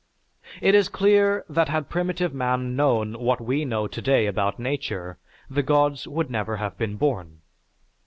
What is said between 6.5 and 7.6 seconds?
have been born.